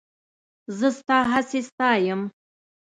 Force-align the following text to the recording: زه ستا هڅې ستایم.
زه 0.77 0.87
ستا 0.97 1.17
هڅې 1.31 1.59
ستایم. 1.69 2.21